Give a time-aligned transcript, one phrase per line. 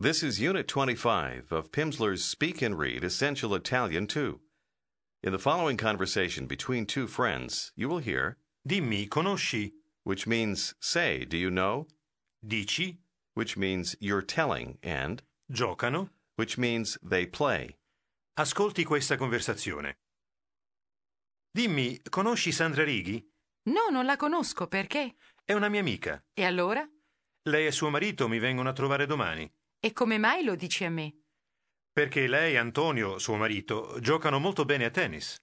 [0.00, 4.38] This is Unit 25 of Pimsleur's Speak and Read Essential Italian 2.
[5.24, 9.72] In the following conversation between two friends, you will hear Dimmi, conosci?
[10.04, 11.88] which means say, do you know?
[12.46, 12.98] Dici?
[13.34, 15.20] which means you're telling, and
[15.50, 16.10] Giocano?
[16.36, 17.74] which means they play.
[18.38, 19.94] Ascolti questa conversazione.
[21.52, 23.20] Dimmi, conosci Sandra Righi?
[23.64, 25.16] No, non la conosco, perché?
[25.44, 26.22] È una mia amica.
[26.34, 26.88] E allora?
[27.48, 29.50] Lei e suo marito mi vengono a trovare domani.
[29.80, 31.22] E come mai lo dici a me?
[31.92, 35.36] Perché lei e Antonio, suo marito, giocano molto bene a tennis.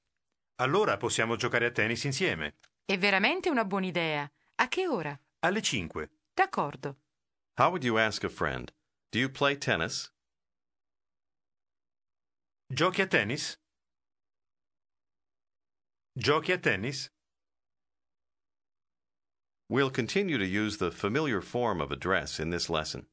[0.55, 2.57] Allora possiamo giocare a tennis insieme.
[2.83, 4.29] È veramente una buona idea.
[4.55, 5.17] A che ora?
[5.39, 6.09] Alle 5.
[6.33, 6.97] D'accordo.
[7.57, 8.69] How would you ask a friend,
[9.11, 10.11] Do you play tennis?
[12.67, 13.55] Giochi a tennis?
[16.17, 17.07] Giochi a tennis?
[19.69, 23.07] We'll continue to use the familiar form of address in this lesson.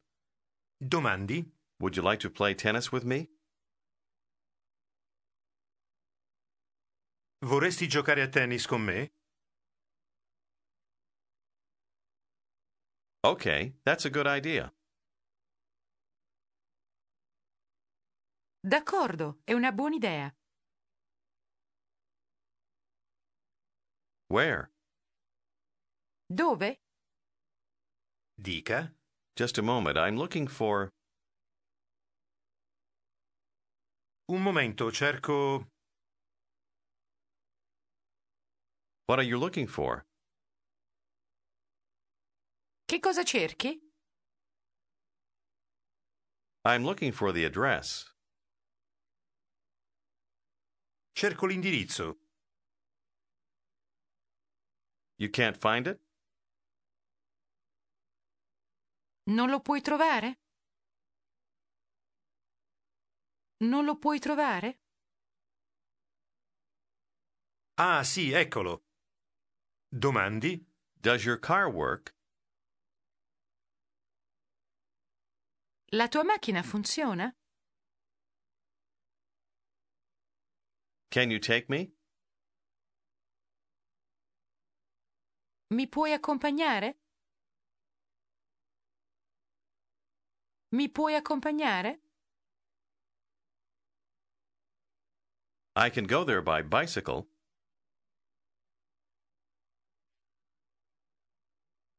[0.82, 1.48] Domandi?
[1.78, 3.28] Would you like to play tennis with me?
[7.44, 9.12] Vorresti giocare a tennis con me?
[13.24, 14.72] Okay, that's a good idea.
[18.60, 20.34] D'accordo, è una buona idea.
[24.28, 24.72] Where?
[26.26, 26.80] Dove?
[28.36, 28.92] Dica.
[29.34, 30.90] Just a moment, I'm looking for.
[34.28, 35.66] Un momento, cerco.
[39.06, 40.04] What are you looking for?
[42.86, 43.78] Che cosa cerchi?
[46.64, 48.12] I'm looking for the address.
[51.16, 52.16] Cerco l'indirizzo.
[55.18, 56.00] You can't find it?
[59.24, 60.40] Non lo puoi trovare?
[63.58, 64.80] Non lo puoi trovare?
[67.74, 68.82] Ah, sì, eccolo.
[69.88, 70.66] Domandi?
[71.00, 72.10] Does your car work?
[75.92, 77.32] La tua macchina funziona?
[81.10, 81.92] Can you take me?
[85.74, 87.01] Mi puoi accompagnare?
[90.72, 92.00] Mi puoi accompagnare?
[95.76, 97.28] I can go there by bicycle.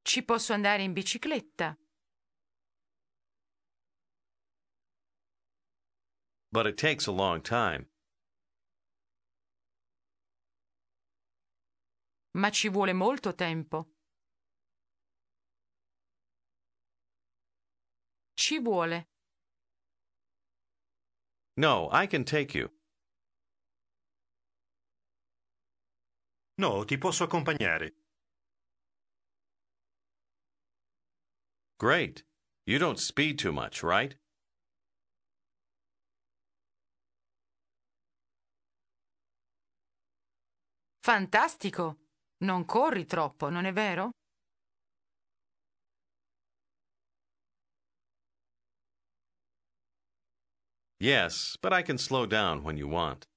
[0.04, 1.78] Ci posso andare in bicicletta,
[6.52, 7.88] but it takes a long time.
[12.36, 13.93] ma ci vuole molto tempo.
[18.44, 19.08] Ci vuole.
[21.56, 22.70] No, I can take you.
[26.58, 27.94] No, ti posso accompagnare.
[31.78, 32.26] Great.
[32.66, 34.14] You don't speed too much, right?
[41.00, 42.00] Fantastico!
[42.44, 44.10] Non corri troppo, non è vero?
[51.04, 53.28] Yes, but I can slow down when you want.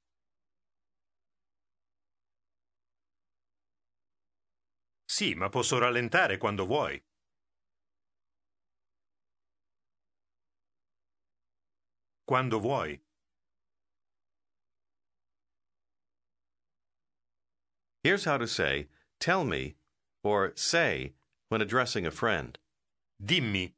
[5.08, 7.02] Sì, ma posso rallentare quando vuoi.
[12.24, 13.00] Quando vuoi.
[18.04, 18.86] Here's how to say
[19.18, 19.74] tell me
[20.22, 21.14] or say
[21.48, 22.60] when addressing a friend.
[23.20, 23.72] Dimmi.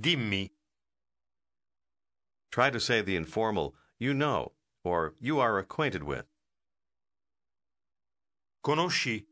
[0.00, 0.52] Dimmi.
[2.52, 4.52] Try to say the informal you know
[4.84, 6.26] or you are acquainted with.
[8.62, 9.24] Conosci?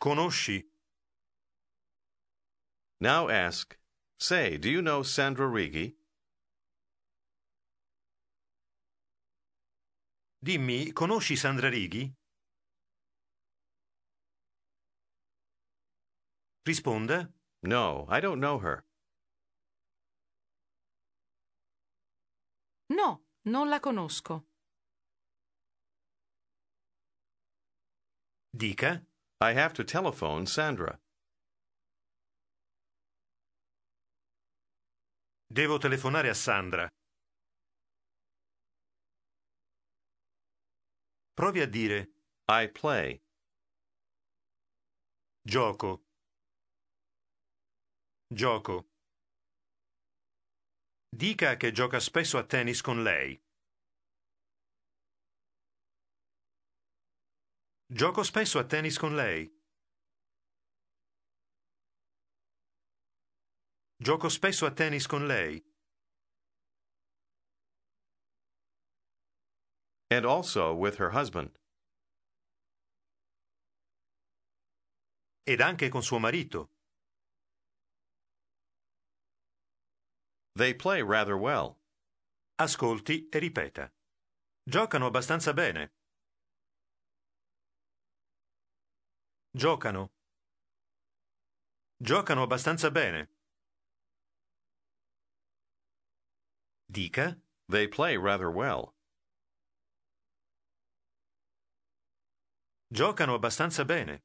[0.00, 0.64] Conosci?
[3.00, 3.76] Now ask,
[4.18, 5.96] say, do you know Sandra Righi?
[10.44, 12.12] Dimmi, conosci Sandra Righi?
[16.66, 17.28] Risponda.
[17.62, 18.84] No, I don't know her.
[22.94, 24.46] No, non la conosco.
[28.50, 29.04] Dica.
[29.40, 30.96] I have to telephone Sandra.
[35.46, 36.88] Devo telefonare a Sandra.
[41.34, 42.12] Provi a dire
[42.48, 43.20] I play.
[45.42, 46.04] gioco.
[48.28, 48.93] Gioco.
[51.16, 53.40] Dica che gioca spesso a tennis con lei.
[57.86, 59.48] Gioco spesso a tennis con lei.
[63.96, 65.64] Gioco spesso a tennis con lei.
[70.08, 71.56] And also with her husband.
[75.44, 76.73] Ed anche con suo marito.
[80.56, 81.78] They play rather well.
[82.60, 83.90] Ascolti e ripeta.
[84.64, 85.90] Giocano abbastanza bene.
[89.50, 90.10] Giocano.
[92.00, 93.28] Giocano abbastanza bene.
[96.88, 97.36] Dica.
[97.68, 98.94] They play rather well.
[102.92, 104.22] Giocano abbastanza bene.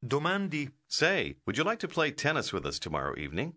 [0.00, 0.77] Domandi.
[0.90, 3.52] Say, would you like to play tennis with us tomorrow evening?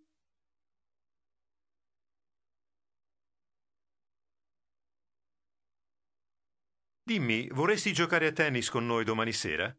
[7.07, 9.73] Dimmi, vorresti giocare a tennis con noi domani sera?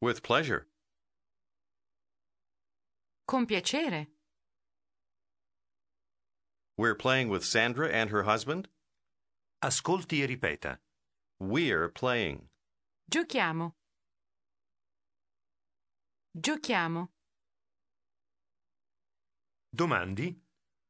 [0.00, 0.66] With pleasure.
[3.26, 4.06] Con piacere.
[6.78, 8.68] We're playing with Sandra and her husband?
[9.60, 10.78] Ascolti e ripeta.
[11.40, 12.48] We're playing.
[13.10, 13.72] Giochiamo.
[16.32, 17.08] Giochiamo.
[19.74, 20.36] Domandi.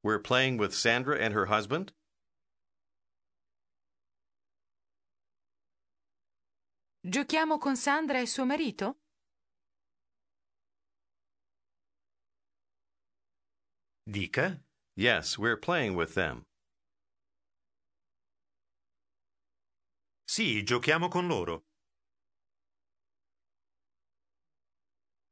[0.02, 1.92] We're playing with Sandra and her husband?
[7.06, 8.98] Giochiamo con Sandra e suo marito?
[14.06, 14.60] Dica.
[14.94, 16.47] Yes, we're playing with them.
[20.28, 21.64] Sì, giochiamo con loro.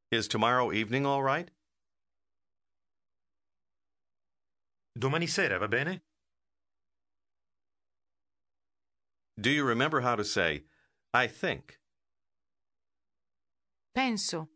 [0.09, 1.51] Is tomorrow evening all right?
[4.97, 6.01] Domani sera, va bene?
[9.39, 10.63] Do you remember how to say,
[11.13, 11.79] I think?
[13.95, 14.49] Penso.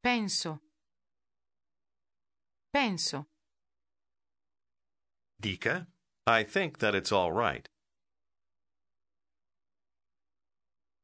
[0.00, 0.60] Penso.
[2.72, 3.26] Penso.
[5.40, 5.88] Dica.
[6.24, 7.68] I think that it's all right.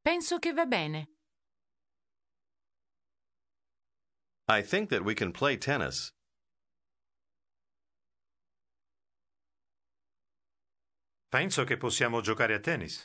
[0.05, 1.07] Penso che va bene.
[4.47, 6.11] I think that we can play tennis.
[11.31, 13.03] Penso che possiamo giocare a tennis.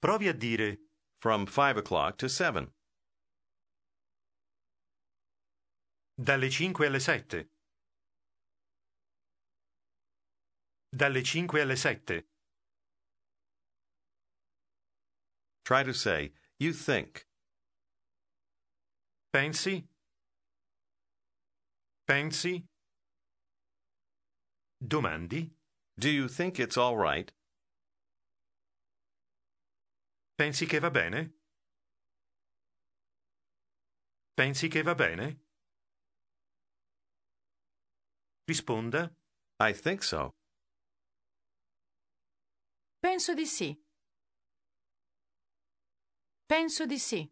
[0.00, 0.78] Provi a dire
[1.20, 2.72] From 5 o'clock to 7.
[6.14, 7.55] dalle 5 alle 7.
[10.96, 12.24] Dalle 5 alle 7.
[15.62, 17.26] Try to say, you think.
[19.30, 19.86] Pensi?
[22.06, 22.64] Pensi?
[24.80, 25.50] Domandi?
[25.98, 27.30] Do you think it's all right?
[30.38, 31.34] Pensi che va bene?
[34.34, 35.40] Pensi che va bene?
[38.48, 39.14] Risponda.
[39.60, 40.32] I think so.
[43.02, 43.76] Penso di sì.
[46.48, 47.28] Penso di sì.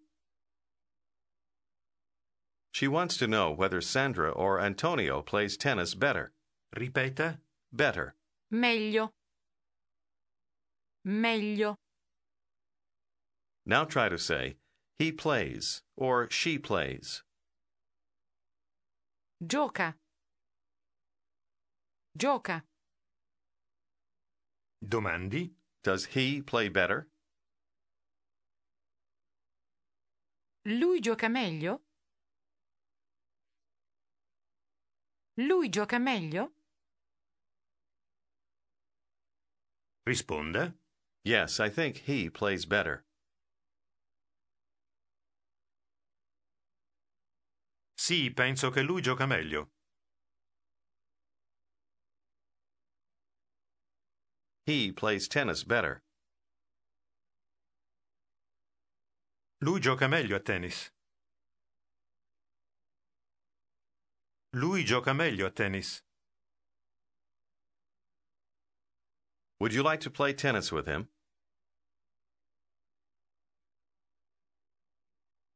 [2.73, 6.33] She wants to know whether Sandra or Antonio plays tennis better.
[6.77, 7.39] Ripeta.
[7.73, 8.15] Better.
[8.51, 9.11] Meglio.
[11.05, 11.77] Meglio.
[13.67, 14.57] Now try to say,
[14.99, 17.23] he plays or she plays.
[19.45, 19.95] Gioca.
[22.19, 22.63] Gioca.
[24.87, 25.53] Domandi.
[25.83, 27.09] Does he play better?
[30.67, 31.83] Lui gioca meglio?
[35.37, 36.53] Lui gioca meglio?
[40.07, 40.75] Risponda.
[41.23, 43.05] Yes, I think he plays better.
[47.97, 49.71] Sì, penso che lui gioca meglio.
[54.67, 56.03] He plays tennis better.
[59.61, 60.91] Lui gioca meglio a tennis.
[64.55, 66.03] Lui gioca meglio a tennis.
[69.61, 71.09] Would you like to play tennis with him?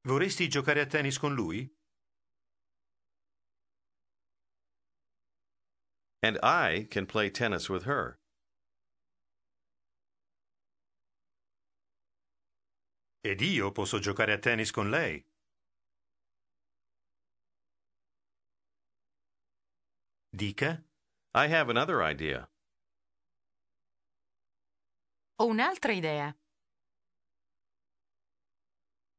[0.07, 1.71] Vorresti giocare a tennis con lui?
[6.23, 8.18] And I can play tennis with her.
[13.21, 15.25] Ed io posso giocare a tennis con lei.
[20.31, 20.85] Dica.
[21.35, 22.49] I have another idea.
[25.41, 26.37] Ho un'altra idea.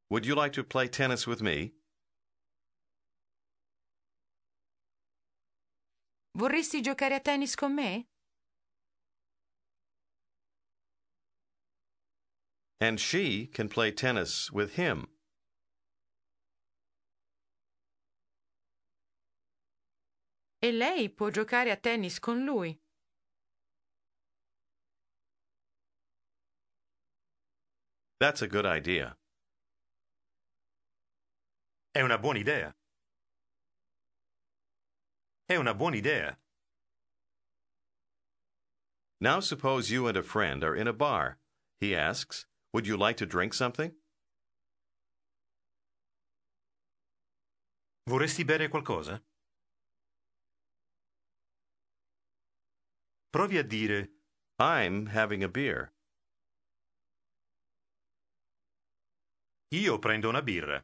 [0.10, 1.74] Would you like to play tennis with me?
[6.38, 8.08] Vorresti giocare a tennis con me?
[12.80, 15.08] And she can play tennis with him.
[20.62, 22.78] E lei può giocare a tennis con lui.
[28.20, 29.16] That's a good idea.
[31.94, 32.74] È una buona idea.
[35.48, 36.38] È una buona idea.
[39.22, 41.38] Now suppose you and a friend are in a bar.
[41.80, 43.92] He asks, Would you like to drink something?
[48.10, 49.22] Vorresti bere qualcosa?
[53.32, 54.10] Provi a dire
[54.60, 55.94] I'm having a beer.
[59.72, 60.84] io prendo una birra.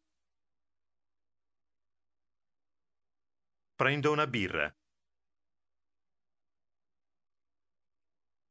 [3.76, 4.74] Prendo una birra.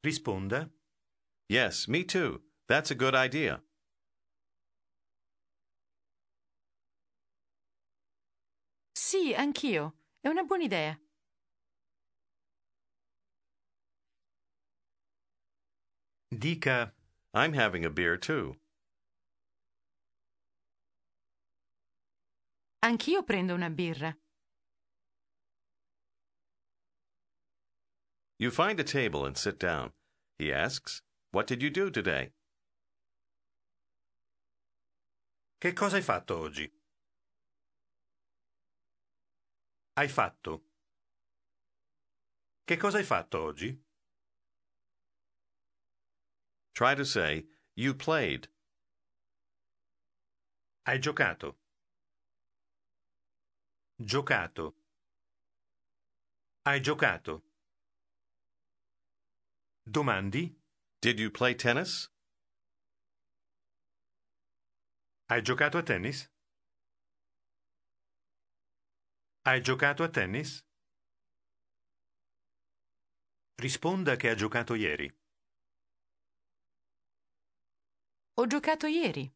[0.03, 0.69] Risponda
[1.47, 2.44] Yes, me too.
[2.67, 3.61] That's a good idea.
[8.93, 9.93] Sì, anch'io.
[10.19, 10.99] È una buona idea.
[16.35, 16.93] dica
[17.33, 18.55] I'm having a beer too.
[22.81, 24.15] Anch'io prendo una birra.
[28.37, 29.91] You find a table and sit down.
[30.37, 32.31] He asks, What did you do today?
[35.65, 36.71] Che cosa hai fatto oggi?
[39.93, 40.69] Hai fatto.
[42.63, 43.83] Che cosa hai fatto oggi?
[46.73, 48.47] Try to say, You played.
[50.83, 51.57] Hai giocato.
[53.95, 54.75] Giocato.
[56.61, 57.41] Hai giocato.
[59.83, 60.61] Domandi?
[61.01, 62.14] Did you play tennis?
[65.27, 66.31] Hai giocato a tennis?
[69.41, 70.63] Hai giocato a tennis?
[73.55, 75.11] Risponda che ha giocato ieri.
[78.35, 79.33] Ho giocato ieri.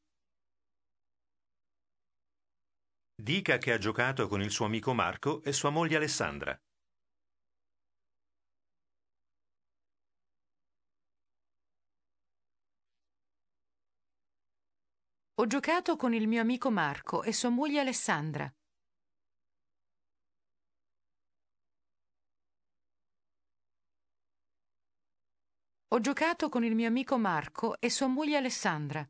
[3.16, 6.56] Dica che ha giocato con il suo amico Marco e sua moglie Alessandra.
[15.40, 18.54] Ho giocato con il mio amico Marco e sua moglie Alessandra.
[25.88, 29.10] Ho giocato con il mio amico Marco e sua moglie Alessandra.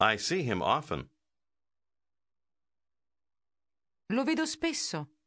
[0.00, 1.08] I see him often.
[4.06, 5.19] Lo vedo spesso.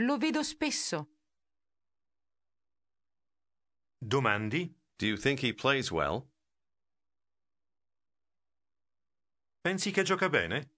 [0.00, 1.10] Lo vedo spesso.
[3.98, 4.74] Domandi?
[4.96, 6.30] Do you think he plays well?
[9.60, 10.70] Pensi che gioca bene?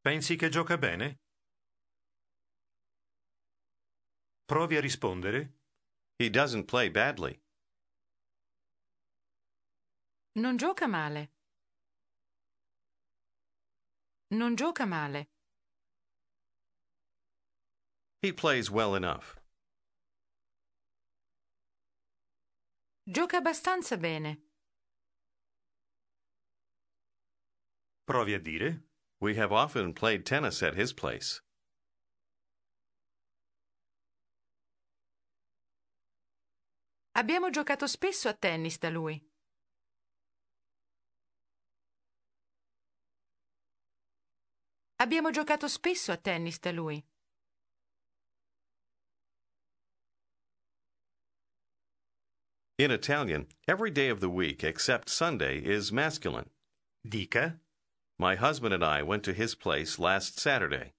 [0.00, 1.18] Pensi che gioca bene?
[4.44, 5.58] Provi a rispondere.
[6.18, 7.42] He doesn't play badly.
[10.38, 11.32] Non gioca male.
[14.28, 15.35] Non gioca male.
[18.22, 19.36] He plays well enough.
[23.08, 24.38] Gioca abbastanza bene.
[28.06, 28.82] Provi a dire.
[29.20, 31.40] We have often played tennis at his place.
[37.16, 39.20] Abbiamo giocato spesso a tennis da lui.
[44.98, 47.02] Abbiamo giocato spesso a tennis da lui.
[52.78, 56.50] In Italian, every day of the week except Sunday is masculine.
[57.08, 57.58] Dica.
[58.18, 60.92] My husband and I went to his place last Saturday.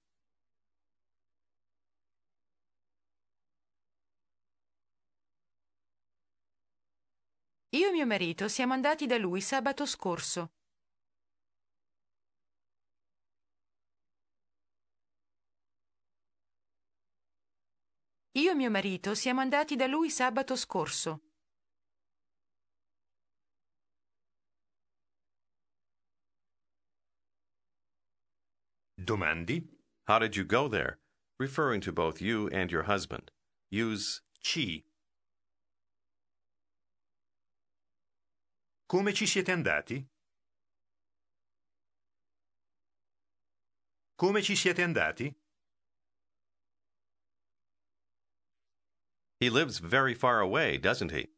[7.74, 10.50] Io e mio marito siamo andati da lui sabato scorso.
[18.32, 21.27] Io e mio marito siamo andati da lui sabato scorso.
[29.08, 29.64] Domandi?
[30.06, 31.00] How did you go there?
[31.40, 33.32] Referring to both you and your husband.
[33.72, 34.84] Use C.
[38.90, 40.06] Come ci siete andati?
[44.18, 45.34] Come ci siete andati?
[49.40, 51.30] He lives very far away, doesn't he?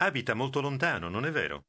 [0.00, 1.64] Abita molto lontano, non è vero?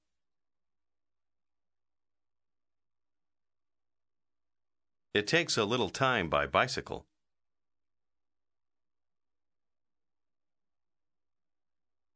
[5.15, 7.05] It takes a little time by bicycle.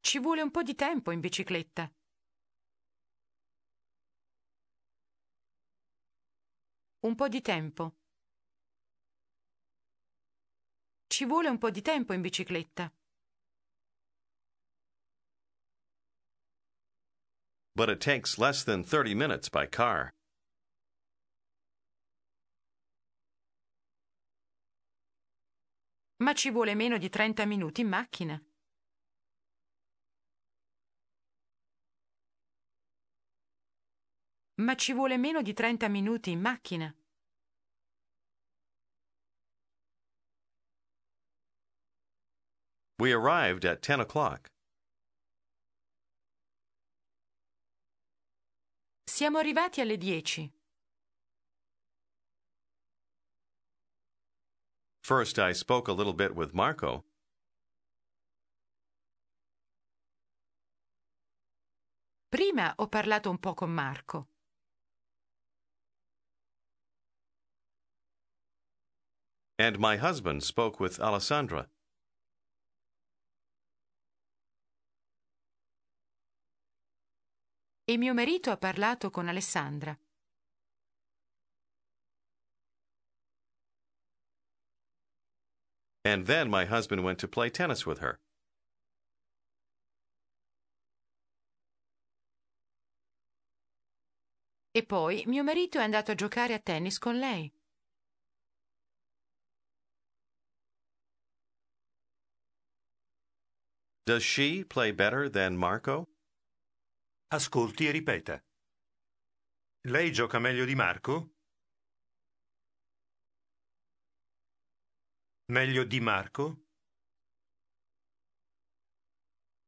[0.03, 1.89] Ci vuole un po' di tempo in bicicletta.
[7.05, 7.95] Un po' di tempo.
[11.07, 12.91] Ci vuole un po' di tempo in bicicletta.
[17.73, 20.11] But it takes less than 30 minutes by car.
[26.21, 28.43] Ma ci vuole meno di 30 minuti in macchina.
[34.55, 36.93] Ma ci vuole meno di 30 minuti in macchina.
[42.97, 44.49] We arrived at 10 o'clock.
[49.05, 50.58] Siamo arrivati alle 10.
[55.09, 57.03] First, I spoke a little bit with Marco.
[62.29, 64.27] Prima ho parlato un po' con Marco.
[69.57, 71.67] And my husband spoke with Alessandra.
[77.83, 79.97] E mio marito ha parlato con Alessandra.
[86.05, 88.19] And then my husband went to play tennis with her.
[94.71, 97.51] E poi mio marito è andato a giocare a tennis con lei.
[104.05, 106.07] Does she play better than Marco?
[107.31, 108.41] Ascolti e ripeta.
[109.85, 111.38] Lei gioca meglio di Marco?
[115.51, 116.57] Meglio di Marco?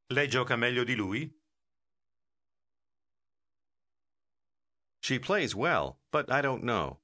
[0.09, 1.27] Lei gioca meglio di lui?
[4.99, 6.99] She plays well, but I don't know.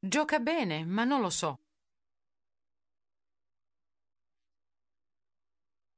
[0.00, 1.60] Gioca bene, ma non lo so.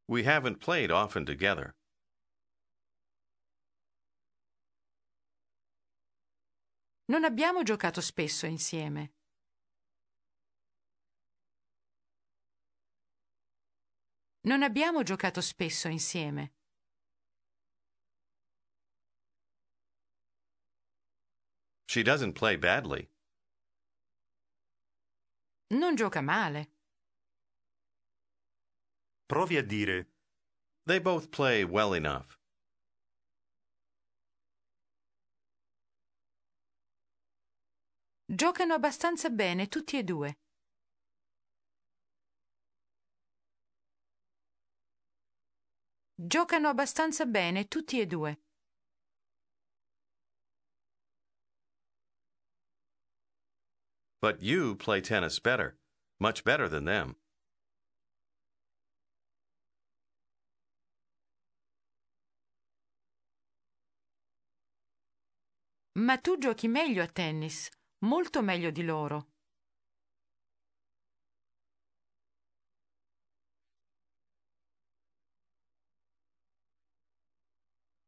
[0.06, 1.75] We haven't played often together.
[7.08, 9.12] Non abbiamo giocato spesso insieme.
[14.40, 16.54] Non abbiamo giocato spesso insieme.
[21.86, 23.08] She doesn't play badly.
[25.68, 26.72] Non gioca male.
[29.26, 30.12] Provi a dire
[30.86, 32.36] They both play well enough.
[38.28, 40.36] Giocano abbastanza bene tutti e due.
[46.16, 48.40] Giocano abbastanza bene tutti e due.
[54.20, 55.78] But you play tennis better,
[56.18, 57.14] much better than them.
[65.94, 67.70] Ma tu giochi meglio a tennis,
[68.06, 69.32] molto meglio di loro.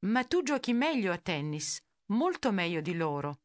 [0.07, 1.79] Ma tu giochi meglio a tennis,
[2.13, 3.41] molto meglio di loro.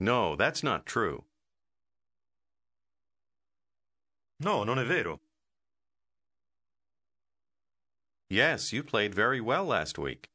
[0.00, 1.24] No, that's not true.
[4.40, 5.20] No, non è vero.
[8.32, 10.30] Yes, you played very well last week.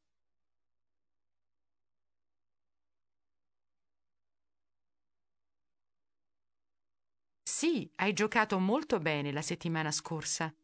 [7.42, 10.54] Sì, hai giocato molto bene la settimana scorsa.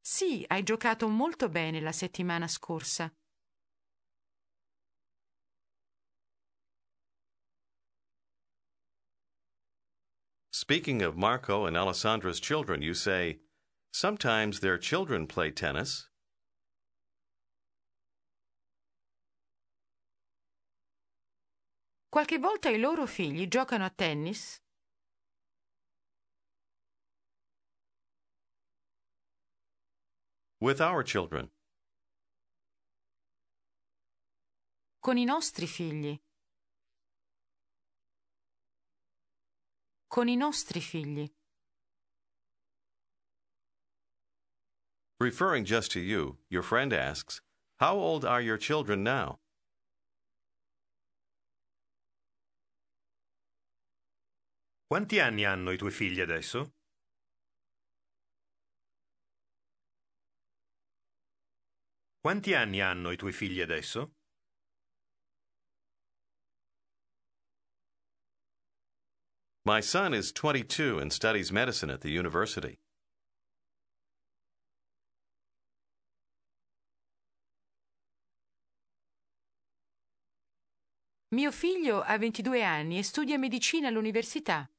[0.00, 3.10] Sì, hai giocato molto bene la settimana scorsa.
[10.68, 13.38] Speaking of Marco and Alessandra's children, you say,
[13.92, 16.08] Sometimes their children play tennis.
[22.10, 24.60] Qualche volta i loro figli giocano a tennis?
[30.58, 31.48] With our children.
[34.98, 36.25] Con i nostri figli.
[40.16, 41.30] Con i nostri figli.
[45.20, 47.42] Referring just to you, your friend asks,
[47.80, 49.40] How old are your children now?
[54.88, 56.72] Quanti anni hanno i tuoi figli adesso?
[62.22, 64.15] Quanti anni hanno i tuoi figli adesso?
[69.66, 72.78] My son is 22 and studies medicine at the university.
[81.32, 84.70] Mio figlio ha 22 anni e studia medicina all'università.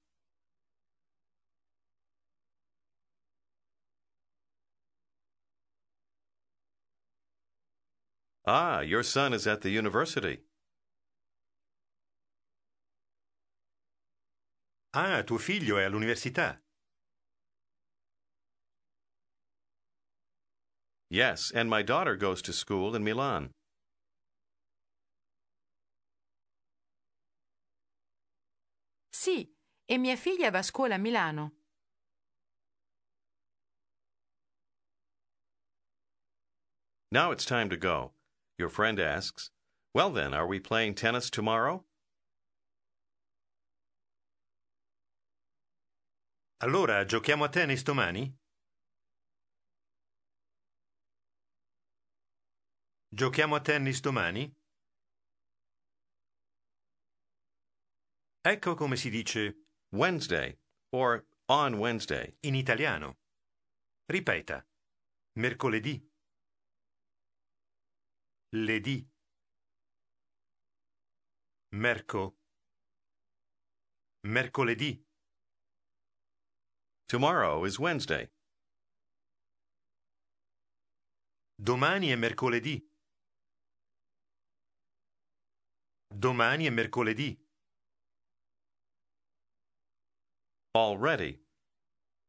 [8.45, 10.46] Ah, your son is at the university.
[14.99, 16.59] Ah, tuo figlio è all'università.
[21.11, 23.51] Yes, and my daughter goes to school in Milan.
[29.11, 29.47] Sì,
[29.85, 31.51] e mia figlia va a scuola a Milano.
[37.11, 38.13] Now it's time to go.
[38.57, 39.51] Your friend asks,
[39.93, 41.86] Well then, are we playing tennis tomorrow?
[46.59, 48.35] Allora giochiamo a tennis domani?
[53.09, 54.51] Giochiamo a tennis domani?
[58.41, 60.59] Ecco come si dice Wednesday
[60.95, 62.35] or on Wednesday.
[62.41, 63.19] in italiano.
[64.05, 64.67] Ripeta.
[65.33, 66.11] Mercoledì.
[68.55, 69.07] Ledì.
[71.73, 72.39] Merco.
[74.21, 75.06] Mercoledì.
[77.07, 78.27] Tomorrow is Wednesday.
[81.55, 82.85] Domani è mercoledì.
[86.13, 87.33] Domani è mercoledì.
[90.75, 91.41] Already.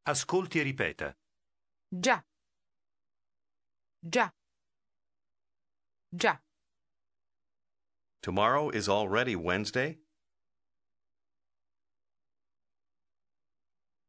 [0.03, 1.13] Ascolti e ripeta.
[1.89, 2.25] Già.
[3.99, 4.33] Già.
[6.07, 6.41] Già.
[8.21, 10.01] Tomorrow is already Wednesday?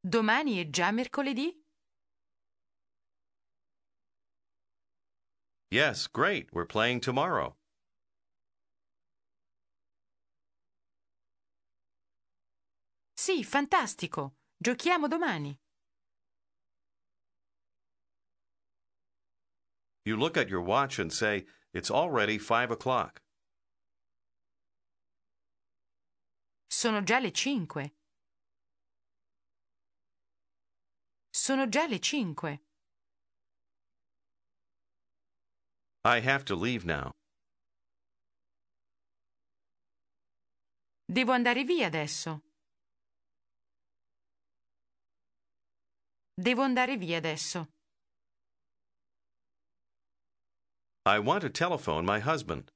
[0.02, 1.62] Domani è già mercoledì?
[5.70, 6.50] Yes, great.
[6.52, 7.54] We're playing tomorrow.
[13.14, 14.36] Sì, fantastico.
[14.56, 15.54] Giochiamo domani.
[20.04, 23.22] You look at your watch and say, It's already five o'clock.
[26.66, 27.99] Sono già le cinque.
[31.32, 32.64] Sono già le cinque.
[36.04, 37.10] I have to leave now.
[41.04, 42.40] Devo andare via adesso.
[46.34, 47.68] Devo andare via adesso.
[51.04, 52.68] I want to telephone my husband.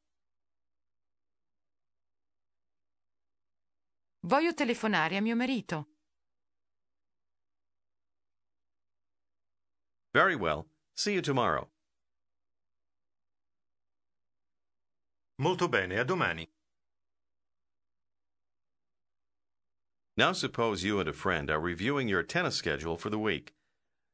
[4.27, 5.93] Voglio telefonare a mio marito.
[10.14, 10.66] Very well.
[10.96, 11.68] See you tomorrow.
[15.38, 16.48] Molto bene, a domani.
[20.16, 23.53] Now suppose you and a friend are reviewing your tennis schedule for the week.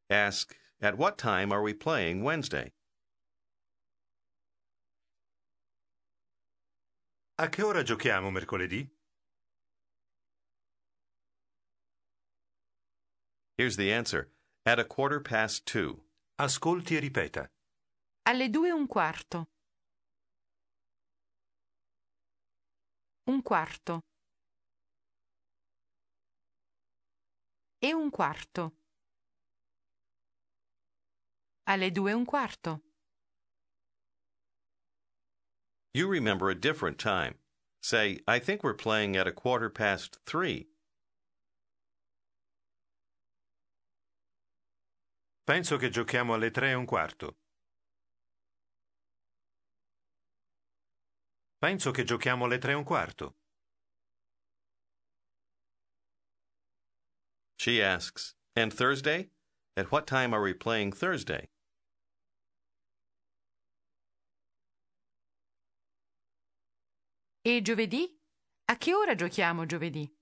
[0.08, 2.72] Ask, At what time are we playing Wednesday?
[7.38, 8.88] A che ora giochiamo mercoledì?
[13.58, 14.30] Here's the answer.
[14.66, 16.02] At a quarter past two.
[16.38, 17.48] Ascolti e ripeta.
[18.26, 19.46] Alle due e un quarto.
[23.26, 24.00] Un quarto.
[27.82, 28.72] E un quarto.
[31.66, 32.82] Alle due e un quarto.
[35.94, 37.36] You remember a different time.
[37.82, 40.68] Say, I think we're playing at a quarter past three.
[45.50, 47.38] Penso che giochiamo alle tre e un quarto.
[51.58, 53.34] Penso che giochiamo alle tre e un quarto.
[57.56, 59.32] She asks, And Thursday?
[59.76, 61.50] At what time are we playing Thursday?
[67.42, 68.06] E giovedì?
[68.66, 70.19] A che ora giochiamo giovedì?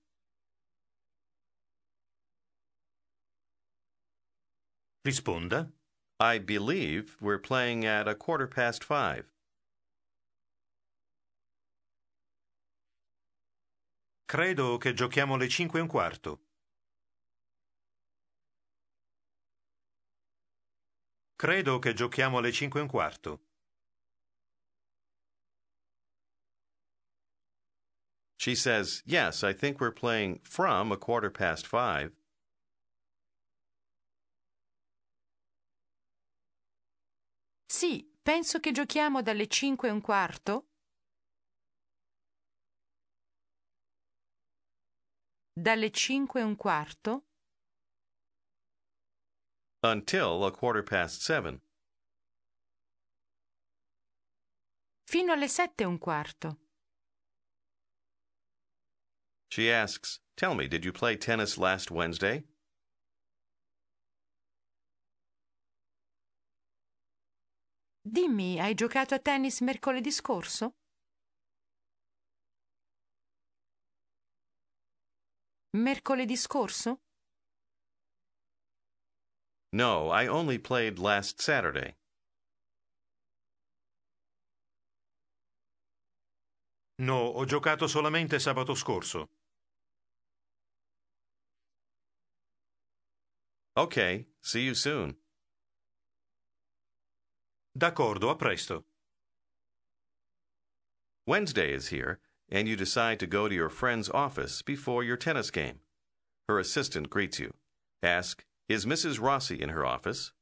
[5.05, 5.71] Risponda.
[6.19, 9.31] I believe we're playing at a quarter past five.
[14.27, 16.41] Credo che giochiamo alle cinque e un quarto.
[21.37, 23.39] Credo che giochiamo alle cinque e un quarto.
[28.35, 32.18] She says, Yes, I think we're playing from a quarter past five.
[37.79, 40.67] Sì, penso che giochiamo dalle cinque e un quarto.
[45.53, 47.27] Dalle cinque e un quarto.
[49.81, 51.61] Until a quarter past seven.
[55.05, 56.59] Fino alle sette e un quarto.
[59.47, 62.43] She asks, Tell me, did you play tennis last Wednesday?
[68.11, 70.73] Dimmi, hai giocato a tennis mercoledì scorso?
[75.77, 77.01] Mercoledì scorso?
[79.73, 81.95] No, I only played last Saturday.
[86.97, 89.29] No, ho giocato solamente sabato scorso.
[93.77, 95.15] Okay, see you soon.
[97.79, 98.83] D'accordo, a presto.
[101.25, 105.49] Wednesday is here, and you decide to go to your friend's office before your tennis
[105.49, 105.79] game.
[106.49, 107.53] Her assistant greets you.
[108.03, 109.21] Ask, Is Mrs.
[109.21, 110.33] Rossi in her office?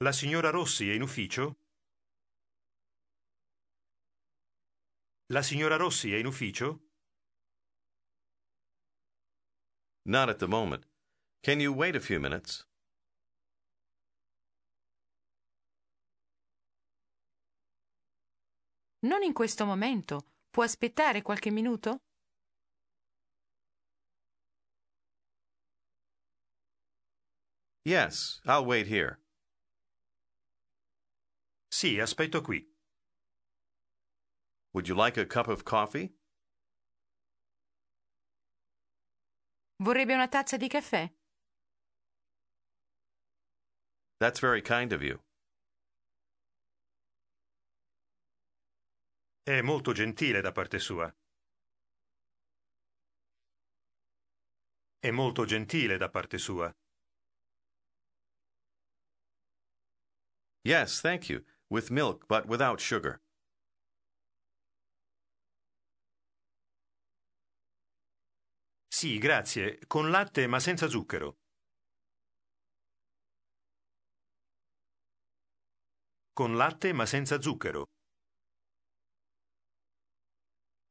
[0.00, 1.56] La signora Rossi è in ufficio?
[5.30, 6.78] La signora Rossi è in ufficio?
[10.04, 10.84] Not at the moment.
[11.42, 12.65] Can you wait a few minutes?
[19.00, 20.20] Non in questo momento.
[20.50, 21.98] Può aspettare qualche minuto?
[27.84, 29.20] Yes, I'll wait here.
[31.68, 32.66] Sì, aspetto qui.
[34.72, 36.14] Would you like a cup of coffee?
[39.82, 41.12] Vorrebbe una tazza di caffè?
[44.18, 45.25] That's very kind of you.
[49.48, 51.08] È molto gentile da parte sua.
[54.98, 56.68] È molto gentile da parte sua.
[60.64, 61.44] Yes, thank you.
[61.70, 63.20] With milk, but without sugar.
[68.88, 71.36] Sì, grazie, con latte ma senza zucchero.
[76.32, 77.86] Con latte ma senza zucchero.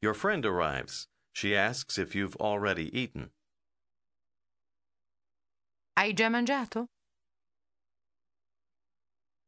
[0.06, 1.08] Your friend arrives.
[1.34, 3.32] She asks if you've already eaten.
[5.98, 6.90] Hai già mangiato?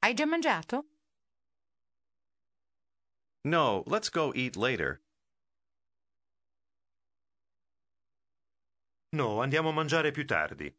[0.01, 0.85] Hai già mangiato?
[3.43, 5.03] No, let's go eat later.
[9.11, 10.75] No, andiamo a mangiare più tardi.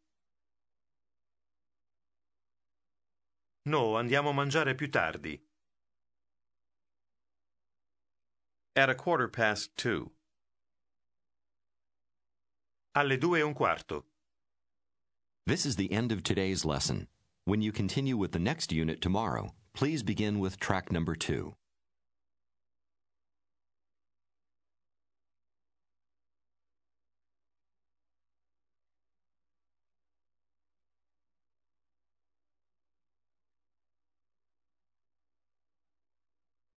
[3.67, 5.48] No, andiamo a mangiare più tardi.
[8.79, 10.13] At a quarter past two.
[12.95, 14.05] Alle due un quarto.
[15.49, 17.09] This is the end of today's lesson.
[17.45, 21.57] When you continue with the next unit tomorrow, please begin with track number two.